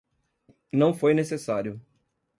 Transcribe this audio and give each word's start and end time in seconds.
Não 0.73 0.95
foi 0.95 1.13
necessário. 1.13 1.79